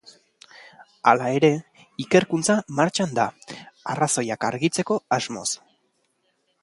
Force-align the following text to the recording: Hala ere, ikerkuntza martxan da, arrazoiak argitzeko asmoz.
Hala 1.09 1.27
ere, 1.39 1.51
ikerkuntza 2.05 2.55
martxan 2.79 3.13
da, 3.21 3.27
arrazoiak 3.95 4.49
argitzeko 4.51 4.99
asmoz. 5.19 5.47